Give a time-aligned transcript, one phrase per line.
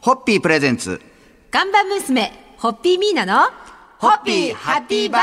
[0.00, 0.98] ホッピープレゼンツ。
[1.50, 3.50] 看板娘、ホッピーミーナの、
[3.98, 5.22] ホッピーハッピーバー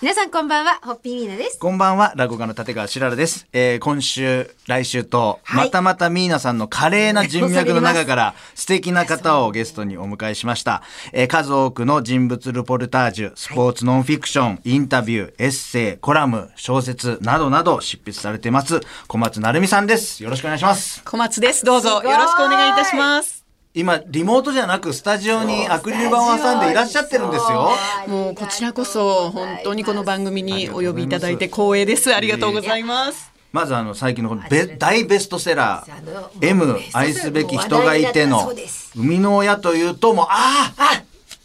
[0.00, 1.58] 皆さんこんばんは、ホッピーミーナです。
[1.58, 3.46] こんばんは、落語家の立川しららです。
[3.52, 10.82] えー、今週、来週と、はいまたまたミーナさんの華麗な人脈の中から、素敵な方をゲストにお迎えしました。
[11.12, 20.22] えー、数多くの人物ルポルタージュ、スポーツノンフィクション、インタビュー、エッセイ、コラム、小説などなど執筆されてます、小松成美さんです。
[20.24, 21.02] よろしくお願いします。
[21.04, 21.62] 小松です。
[21.66, 23.33] どうぞよろしくお願いいたします。
[23.74, 27.70] 今、リモートじゃなく、スタジオにアクリル板を挟んでいらっしゃってるんですよ。
[28.06, 32.14] もうこちらこそ本当にこの番組にお呼びいただいて光栄です。
[32.14, 33.32] ありがとうございます。
[33.50, 38.52] まずあの最近のこのベ大ベストセラー M 愛すべき人がいての
[38.94, 40.84] 生みの親というともうあー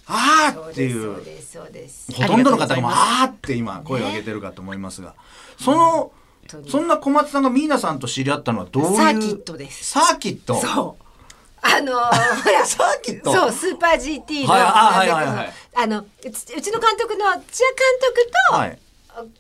[0.08, 1.24] ああーっていそう。
[2.16, 5.16] ほとんどの方がもうああーって今声を上げてるかと思いますが
[5.60, 6.12] その
[6.68, 9.86] そんな小松さんがミーナさんと知り合ったのはどういうサーキットです。
[9.86, 10.56] サーキット。
[10.56, 11.09] そう。
[11.62, 11.96] あのー、
[12.44, 12.66] ほら。
[12.66, 13.32] サーキット。
[13.32, 14.54] そう、スーパー GT の。
[14.54, 15.54] はいあはいはいはい。
[15.76, 17.44] あの、うちうちの監督の千谷監
[18.02, 18.80] 督と、はい。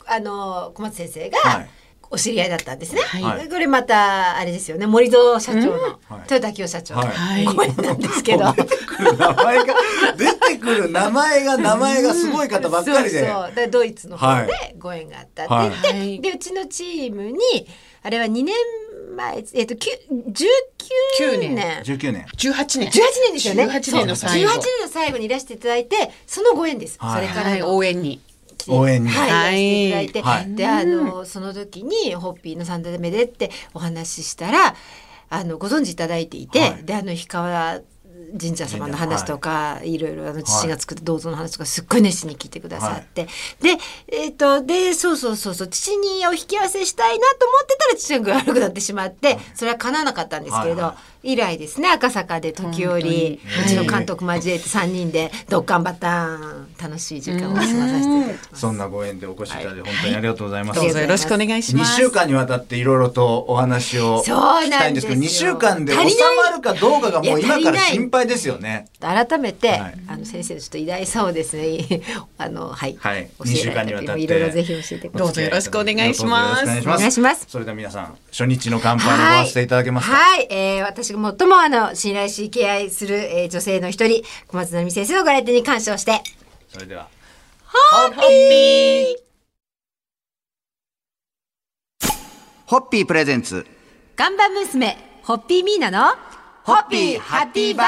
[0.08, 1.70] あの、小松先生が、はい。
[2.12, 3.02] お知り合いだったんですね。
[3.02, 3.48] はい。
[3.50, 5.94] これまた、あれですよね、森蔵社長の、はい。
[6.24, 6.96] 豊田清社長。
[6.96, 7.46] のはい。
[7.46, 8.52] ご縁なんですけど。
[8.54, 9.74] 出てくる名前が
[10.18, 13.20] 出てくる名前が名前がすごい方ばっかりで。
[13.20, 13.56] そうそう。
[13.56, 16.22] でドイツの方はでご縁があったってはい言って、はい。
[16.22, 17.38] でうちのチームに
[18.02, 18.56] あれは2年
[19.20, 19.94] 前えっときゅ
[21.20, 21.56] 19年。
[21.56, 21.82] 年。
[21.84, 22.26] 19年。
[22.38, 22.90] 18年。
[22.90, 22.92] 18
[23.26, 23.66] 年ですよね。
[23.66, 24.50] 18年の最後。
[24.50, 27.26] 18年の最後にいらしていただいてそのご縁です、はい。
[27.26, 27.76] はい、それからの。
[27.76, 28.22] 応援に。
[28.68, 29.10] 応援に。
[29.10, 29.92] はい、い。
[29.92, 30.56] らしていただいて、はい。
[30.56, 34.76] であのその時にホッピーの三代目でってお話ししたら
[35.30, 36.84] あのご存知いただいていて、はい。
[36.86, 37.80] であの氷川
[38.40, 43.28] 神社様の話とか、い、ろいろあの父が作った銅像の話とかすっごい熱心に聞いてくださって、
[43.62, 58.62] でえっ、とでそうそうそうそう父にお引き合わせしたいなと思ってたら父が悪くなってしまってそれは叶わなかったんですけれど、はいは以来ですね赤坂で時折うちの監督交えて3人でドッカンバターン楽しい時間を過ごさせていただきます。
[58.62, 61.96] そんなご縁でお越しいただいて本当にありがとうございます、どうぞよろしくお願いしま2す。
[61.96, 68.88] 週間にわたっていろいろとお話をそう聞きたないんですけど2週間で収まるかどうかがもう今から心配ですよね。
[69.00, 70.00] 改めて、はい。
[70.08, 72.02] あの先生のちょっと偉大さをですね。
[72.38, 73.30] あのはい、はい。
[73.40, 75.26] 教えられたりもいろいろぜひ教えてください。
[75.26, 76.64] どうぞよろしくお願いします。
[76.64, 77.46] お願いします。
[77.48, 86.22] それでは皆さん初日の乾杯にごわせていただけますか、はい、えー、私が最もあの信頼し敬愛する、えー、女性の一人小松成美先生のご来店に感謝をして
[86.70, 87.10] それでは。
[87.66, 92.10] ホッピー！
[92.66, 93.66] ホッピープレゼンツ。
[94.16, 96.16] 看板娘ホッピーミーナの
[96.64, 97.88] ホッピーハッピーバー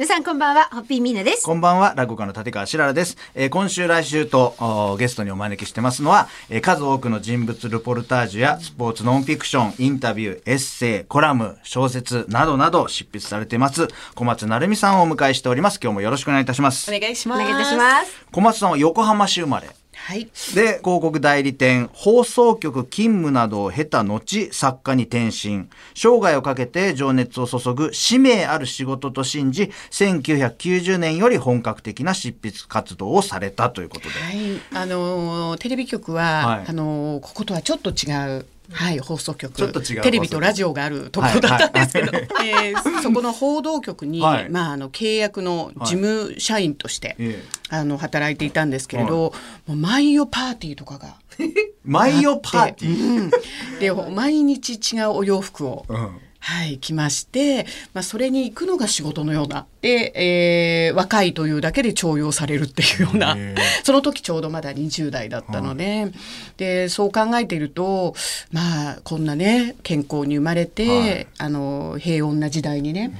[0.00, 3.18] 皆さんこんばんはホッピーミーナですこんばんは、落語家の立川しららです。
[3.34, 15.78] えー今週来週とおゲストにお招きしてますのは、えー数多くの人物ルポルタージュやスポーツノンフィクション、インタビュー、エッセイ、コラム、小説などなど執筆されてます、小松成美さんをお迎えしております。
[15.82, 16.90] 今日もよろしくお願いいたします。
[16.90, 17.42] お願いしおます。
[17.42, 19.68] 願いいたします小松さんは横浜市生まれ。
[20.10, 20.24] はい。
[20.56, 25.68] で、広告代理店、放送局勤務などを経た後、作家に転身。
[25.94, 34.14] 生涯をかけて情熱を注ぐ使命ある仕事と信じ、1990年より本格的な執筆活動をされたということで。
[34.18, 34.60] はい。
[34.74, 38.46] あのーテレビ局は、はいあのーこことはちょっと違う。
[38.72, 39.52] はい、放送局。
[39.52, 44.50] ちょっと違うテレビとラジオがあるところだったんですけど、はいえーそこの報道局に、 はい。
[44.50, 47.44] まあ、あの契約の事務社員として、ええ。
[47.70, 49.32] あの働いていたんですけれど、
[49.66, 51.14] もう毎夜パーティーとかが
[51.84, 53.30] 毎夜パーティー？
[53.74, 63.36] うん、で毎日違うお洋服を、うんはい着まして、まあ、それに行くのが仕事のようなで、えー若いというだけで重用されるっていうような
[63.84, 66.10] その時ちょうどまだ20代だったので,、
[66.56, 68.14] でそう考えていると
[68.50, 71.26] まあこんなね健康に生まれて、はい。
[71.38, 73.12] あの平穏な時代にね、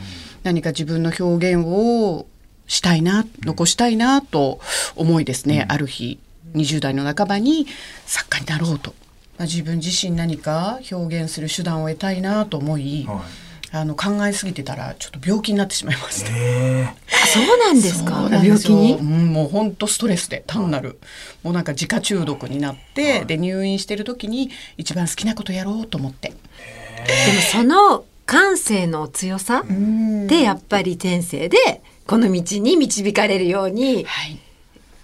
[0.42, 2.26] 何か自分の表現を
[2.66, 4.60] したいな残したいなと
[4.96, 6.18] 思いですね、ある日
[6.54, 7.66] 20代の半ばに
[8.06, 8.94] 作家になろうと、
[9.40, 13.18] まあ、自分自身何か表現する手段を得たいなと思い、はい。
[13.72, 16.30] あの考えすぎてたらちょっと病気になってしまいまして。
[16.30, 18.28] えあそうなんですか？
[18.30, 18.96] 病気に？
[18.96, 20.98] うん、もう本当ストレスで単なる、
[21.42, 26.28] もうなんか自家中毒になって、で入院してる時に一番好きなことやろうと思って。
[26.28, 29.64] でもその感性の強さ
[30.26, 31.56] でやっぱり天性で
[32.06, 34.04] この道に導かれるように。
[34.04, 34.38] はい。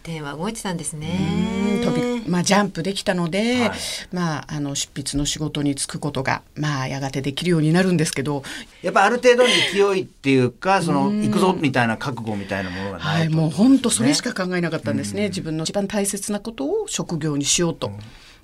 [0.03, 1.81] 天は動いてたんですね。
[1.83, 3.79] 飛びまあ、ジャンプできたので、はい
[4.13, 8.43] まあ、あの執筆の仕事に就くことが、まあ、やがてできるようになるんですけど、
[8.83, 13.37] やっぱある程度の勢いっていうか、その、行くぞみたいな覚悟みたいなものがなはいい、と。
[13.37, 17.91] もう本当それしか考えなかったんですね、自分の一番大切なことを職業にしようと。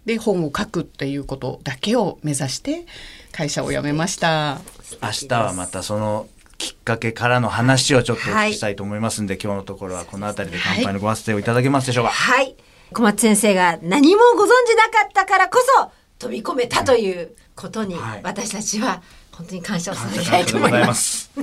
[0.05, 2.87] で本を書くっていうことだけを目指して
[3.31, 4.61] 会社を辞めました。
[5.01, 6.27] 明日はまたその
[6.59, 12.11] きっかけからの話をちょっとおはい聞きしたいと思いますんで、今日のところはこの辺りで乾杯のご発声をいただけますでしょうか。
[12.11, 12.55] はい。
[12.93, 19.03] 小松先生が何もご存じなかったからこそ飛び込めたということに、はい私たちは
[19.33, 20.87] 本当に感謝を感謝捧げたいと思いま。
[20.87, 21.31] ますす。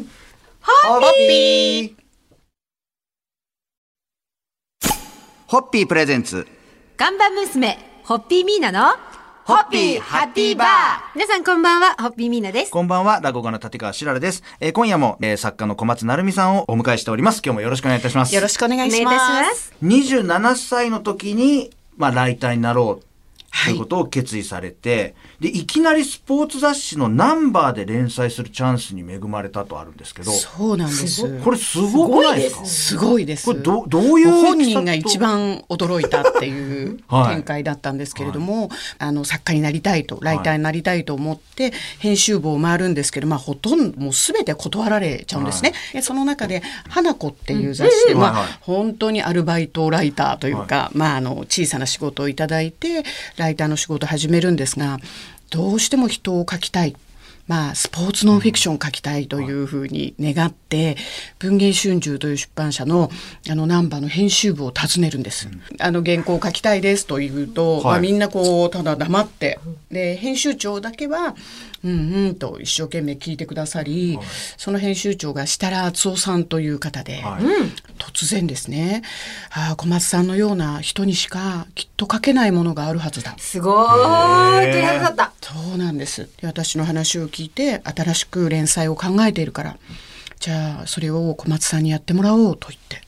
[0.61, 2.09] ホッピー
[5.47, 6.47] ホッピープレゼンツ。
[6.95, 8.95] 看板娘、ホッピーミーナの、
[9.49, 10.67] ホッピーハッピーバー
[11.15, 12.71] 皆さんこんばんは、ホッピーミーナです。
[12.71, 14.43] こんばんは、落語家の立川しららです。
[14.59, 17.41] えー今夜も、えー作家の小松成美さんをお迎えしております。
[17.43, 18.35] 今日もよろしくお願いいたします。
[18.35, 19.15] よろしくお願いします。
[19.15, 19.73] お願いいたします。
[19.81, 23.08] 27歳の時に、まあ、ライターになろう
[23.65, 23.75] とい。
[23.75, 31.39] うことを決意されて、で、いきなりスポーツ雑誌のナンバーで連載するチャンスに恵まれたとあるんですけど、そうなんです。
[31.39, 32.65] これすごくないですか？
[32.65, 33.45] すごいです。
[33.45, 45.73] これどどういうご本人が一番驚いたっていうはい展開だったんですけれども、あの作家になりたいとライターになりたいと思って編集部を回るんですけど、まあほとんどもうすべて断られちゃうんですね。
[45.93, 53.03] でその中で花子っていう雑誌で、まあ本当にアルバイトライターというか、まああの小さな仕事をいただいて
[53.39, 54.99] ライターの仕事始めるんですが、
[55.49, 56.95] どうしても人を描きたい。
[57.47, 60.95] まあ、スポーツノンフィクションを書きたいというふうに願って、
[61.39, 63.09] 文藝春秋という出版社の
[63.49, 65.49] あのナンバーの編集部を訪ねるんです。
[65.79, 67.83] あの原稿を書きたいですと言うと、はい。
[67.83, 69.59] まあ、みんなこうただ黙って、
[69.91, 71.35] で編集長だけは
[71.83, 74.19] うんうんと一生懸命聞いてくださり、
[74.57, 77.43] その編集長が設楽敦夫さんという方で、はい。
[77.97, 79.01] 突然ですね、
[79.51, 83.35] ああ小松さんのような人にしかきっと書けないものがあるはずだ。
[83.37, 84.71] すごーい。
[84.71, 85.31] 鳥肌立った。
[85.41, 86.29] そうなんです。
[86.41, 89.77] で私の話を聞いて新しく連載を考えているから
[90.39, 93.01] じゃあそれを小松さんにやってもらおうと言って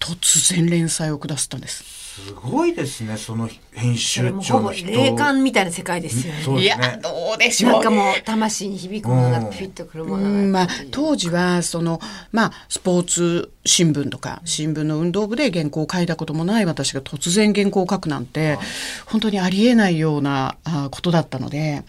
[0.00, 4.88] 突然連載を下すったんですすごいですね、その編そ集長の人。
[4.88, 6.62] 霊感みたいな世界ですよね。
[6.62, 6.96] いや。
[6.98, 11.98] どうでしょうなんかもう魂に響くものがフィッとくるものがうんまあやっぱり、当時はその、
[12.30, 18.58] まあ、スポーツ新聞とか新聞の運動部で原稿を書いたこともない私が突然原稿を書くなんて、
[19.06, 21.82] 本当にありえないようなあことだったので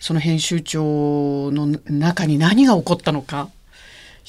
[0.00, 3.50] その編集長の中に何が起こったのか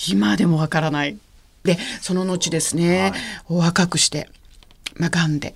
[0.10, 1.18] 今でもわからない。
[1.64, 3.12] でその後ですね、
[3.50, 4.30] お若くして、
[4.96, 5.56] まあ、癌で。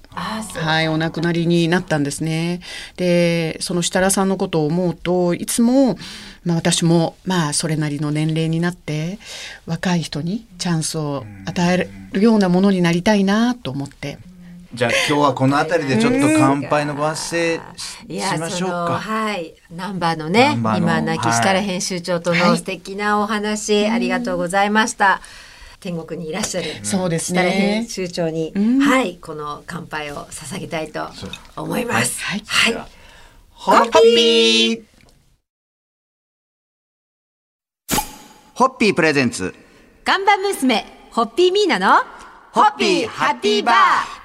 [0.59, 2.61] はい、お亡くなりになったんですね。
[2.97, 5.97] で、その設楽さんのことを思うと、いつも、
[6.43, 9.19] まあ私も、まあそれなりの年齢になって、
[9.65, 14.17] 若い人にチャンスを与えるようなものになりたいなと思って。
[14.73, 18.99] じゃあ今日はこの辺りでちょっと乾杯のご発声しいやしましょうか。
[18.99, 19.53] はい。
[19.69, 25.19] ナンバーのねの今亡き設楽編集長との素敵なお話、ありがとうございました。
[25.81, 27.49] 天国にいらっしゃるそうですね。
[27.49, 31.09] 編集長に、はいこの乾杯を捧げたいと
[31.57, 32.23] 思います。
[32.23, 32.43] はい。
[32.45, 32.87] はい、
[33.49, 34.83] ホッピー。
[38.53, 39.53] ホッピープレゼンツ。
[40.05, 42.03] 看板娘ホッピーミーナの
[42.53, 43.75] ホッピーハッピーバー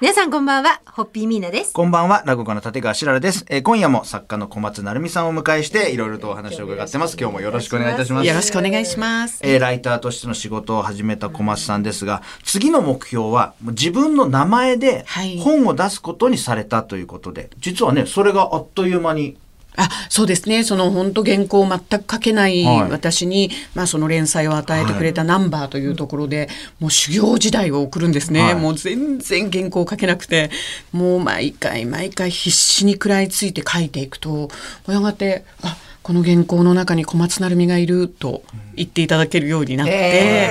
[0.01, 1.71] 皆さんこんばんはホッピーミーナです。
[1.71, 3.45] こんばんは、落語家の立川しららです。
[3.47, 7.15] えー今夜も作家の小松成美さんをお迎えして、いろいろとお話を伺ってます。
[7.17, 8.27] 今日もよろしくお願いいたします。
[8.27, 9.39] よろしくお願いします。
[9.43, 19.37] えーライターとしての仕事を始めた小松さんですが、次の目標はもう自分の名前ではい本を出すことにされたということで、実はね、それがあっという間に、
[19.77, 20.63] あそうですね。
[20.63, 22.91] その本当原稿を全く書けないはい。
[22.91, 28.55] 私に、まあ、その連載を与えてくれたナンバーというところで、もう修行時代を送るんですね、はい。
[28.55, 30.49] もう全然原稿を書けなくて
[30.91, 34.49] もう毎回毎回必死に食らいついて書いていくと
[34.87, 38.43] やがてあこの原稿の中に小松成美がいると
[38.75, 40.49] 言っていただけるようになって、へ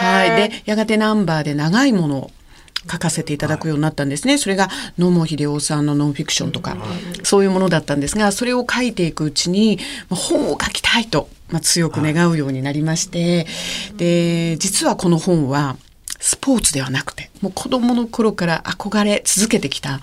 [0.00, 0.04] ー。
[0.04, 2.30] はい、でやがてナンバーで長いものを
[2.90, 4.38] 書かせていただくようになったんですね。
[4.38, 6.76] それが野茂英雄さんのノンフィクションとか、
[7.22, 13.46] そういうものだったんですが、それを書いていくうちに、まあ本を書きたいと、まあ、強く願うようになりまして、
[13.96, 15.76] で、実はこの本は、
[16.18, 20.00] スポーツではなくて、もう子供の頃から憧れ続けてきた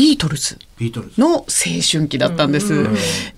[0.00, 0.58] ビートルズ。
[1.18, 1.44] の青
[1.86, 2.72] 春期だったんです。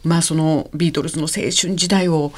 [0.05, 2.31] まあそのビートルズの青春時代を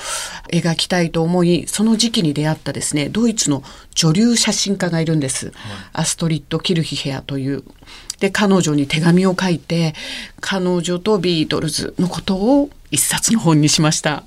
[0.50, 3.62] 描きたいと思い、その時期に出会ったですね、ドイツの
[3.94, 5.52] 女流写真家がいるんです。
[5.92, 7.64] アストリッド・キルヒヘアという。
[8.18, 9.94] で、彼女に手紙を書いて、
[10.40, 14.24] 彼女とビートルズのことを一冊の本にしました。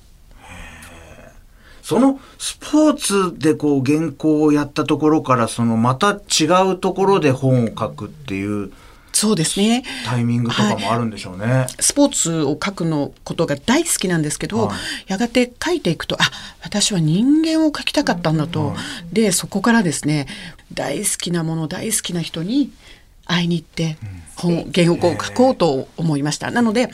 [1.81, 8.71] そのスポーツでこう原稿をやったところから、そのまた違うところで本を書くっていう
[9.13, 9.83] そうですね。
[10.05, 11.65] タイミングとかもあるんでしょうね。
[11.79, 14.75] スポーツを書くのことが大好きなんですけど、は
[15.07, 15.11] い。
[15.11, 16.25] やがて書いていくとあ
[16.61, 18.75] 私は人間を書きたかったんだと、
[19.11, 20.27] でそこからですね
[20.73, 22.71] 大好きなもの大好きな人に
[23.25, 23.97] 会いに行って
[24.35, 26.51] 本原稿を書こうと思いました。
[26.51, 26.93] なので好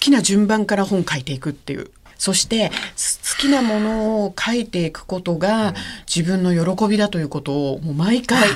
[0.00, 1.90] きな順番から本書いていくっていう。
[2.18, 5.74] そしてす好きなものを書いていくことが
[6.06, 8.48] 自分の喜びだということをもう毎回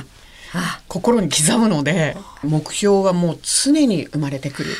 [0.87, 4.71] 心に刻むので目標はもう常に生まれてくる。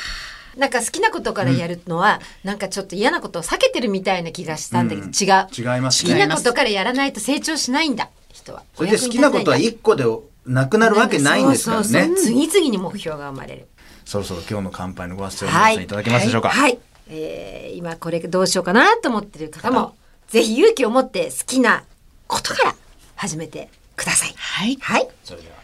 [0.58, 5.76] なんか好きなことからやるのは、なんかちょっと嫌なことを避けてるみたいな気がしたんだけど、うん違う。
[5.76, 8.64] 違います好きなことからやらないと成長しないんだ、人は。
[8.76, 10.04] それで好きなことは一個で
[10.46, 13.68] なくなるわけないんですからねそうそうそう次々に目標が生まれる。
[14.04, 16.78] そろそろ今日の乾杯のご発声を皆さんいただけますでしょうか、はい。
[17.08, 19.96] えー今これどうしようかなと思ってる方も、
[20.28, 21.86] ぜひ勇気を持って好きな
[22.28, 22.76] ことから
[23.16, 24.34] 始めてください。
[24.38, 24.78] はい。
[24.82, 25.08] はい。
[25.24, 25.61] それでは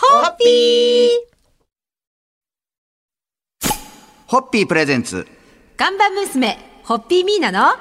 [0.00, 1.08] ホッピー。
[4.28, 5.26] ホッピープレゼンツ。
[5.76, 7.74] 看板娘、ホッピーミーナの、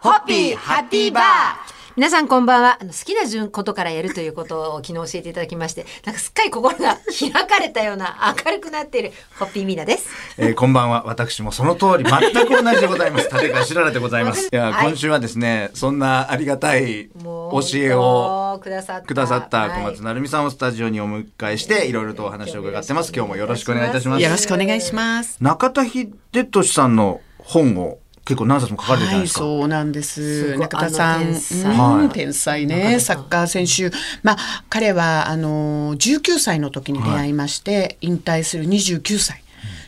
[0.00, 2.78] ホッピーハッピーバー皆さんこんばんは。
[2.80, 10.08] あの好きな順ことからやるということを昨日教えていただきまして、なんかすっかり心が開かれたような明るくなっているホッピーミーナです。
[10.36, 11.04] えーこんばんは。
[11.06, 13.28] 私もその通り、全く同じでございます。
[13.32, 14.46] 立川しららでございます。
[14.46, 23.12] いや、はい今週はですね、そんなありがたい教えをくださったくださった小はい松成美さんをスタジオにお迎えして、いろいろとお話を伺ってます。
[23.14, 24.22] 今日もよろしくお願いいたします。
[24.22, 25.36] よろしくお願いします。
[25.40, 26.10] 中田秀
[26.50, 29.40] 俊さんの本を結構何冊も書かれてるじゃないはい、ですか。
[29.40, 30.56] そうなんです。
[30.56, 32.08] 中田さん、天才。
[32.08, 33.94] 天才中ね、サッカー選手。
[34.22, 39.43] まあ、彼は、あの、19歳の時に出会いまして、引退する29歳。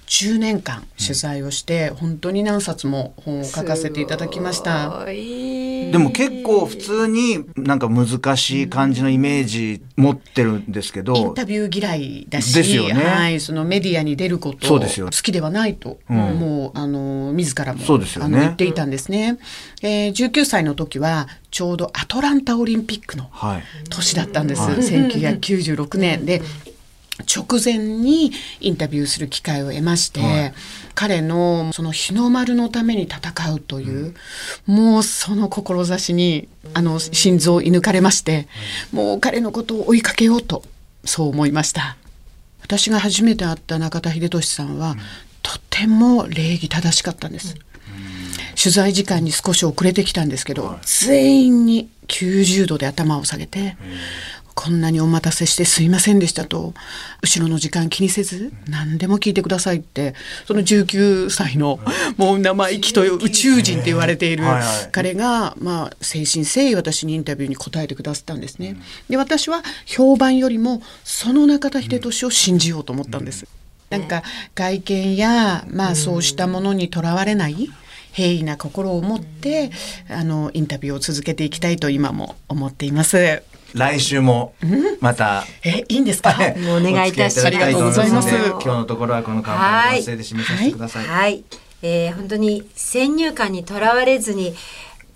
[0.07, 5.05] 10年間取材をして、本当に何冊も本を書かせていただきました。
[5.05, 19.39] ででも結構普通になんか難しい感じのイメージ持ってるんですけど、インタビュー嫌いだし、ですよねはい、そのメディアに出ることそうですよ好きではないと、うんもうあの自らもそうですよねあの言っていたんですね。
[19.83, 23.63] えー、19歳の時はちょうどアトランタオリンピックのはい。
[23.89, 24.63] 年だったんです。
[24.63, 26.43] はい1996年で。
[27.25, 30.55] 直前にインタビューする機会を得まして、はい。
[30.95, 34.15] 彼のその日の丸のために戦うという、
[34.67, 38.49] もうその志にあの心臓を射抜かれまして、
[38.93, 40.63] もう彼のことを追いかけようと
[41.05, 41.97] そう思いました。
[42.63, 44.97] 私が初めて会った中田秀俊さんは、
[45.43, 47.55] とても礼儀正しかったんです、
[48.61, 53.77] 取材時間に少し遅れてきたんですけど、全員に90度で頭を下げて、
[54.57, 56.73] こんなにお待たせしてすいませんでしたと
[57.23, 60.15] 後ろの時間気にせず何でも聞いてくださいって
[60.47, 61.79] その19歳の
[62.17, 64.45] もう生意気という宇宙人って言われている
[64.93, 68.77] 彼がまあ誠心誠意私にインタビューに答えてくださったんですね。
[69.11, 73.47] で私は評判よりもその中田秀俊を信じようと思ったんです。
[73.91, 74.23] なんか
[74.55, 77.69] 外見やまあそうしたものにとらわれない
[78.13, 79.71] 平易な心を持って
[80.09, 83.43] あのインタビューを続けていきたいと今も思っています。
[83.75, 84.55] 来週も
[85.01, 86.35] また、えいいんですか？
[86.59, 87.47] もうお願いいたします。
[87.47, 88.29] ありがとうございます。
[88.29, 91.07] 今日のところはこの乾杯のご発声で締めさせてください。
[91.07, 91.45] はい、
[91.83, 94.55] えー本当に先入観にとらわれずに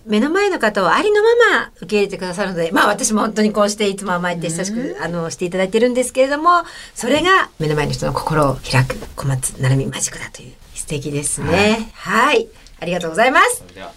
[0.06, 1.28] 目の前の方をありのま
[1.60, 6.64] ま受け入れてくださるのでまあ私も本当にこうしていつも甘えて親しく、あのしていただいてるんですけれども
[6.94, 11.90] それが目の前の人の心を開く小松成美マジックだという素敵ですね。
[11.94, 12.48] はい、
[12.80, 13.58] ありがとうございます。
[13.58, 13.92] それでは。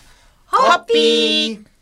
[0.48, 1.73] ホッピー